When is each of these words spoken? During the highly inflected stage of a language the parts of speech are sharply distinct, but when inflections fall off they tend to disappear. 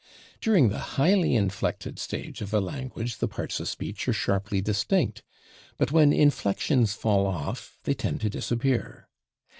During 0.41 0.69
the 0.69 0.79
highly 0.97 1.35
inflected 1.35 1.99
stage 1.99 2.41
of 2.41 2.55
a 2.55 2.59
language 2.59 3.19
the 3.19 3.27
parts 3.27 3.59
of 3.59 3.67
speech 3.69 4.07
are 4.07 4.13
sharply 4.13 4.59
distinct, 4.59 5.21
but 5.77 5.91
when 5.91 6.11
inflections 6.11 6.93
fall 6.95 7.27
off 7.27 7.77
they 7.83 7.93
tend 7.93 8.19
to 8.21 8.29
disappear. 8.31 9.07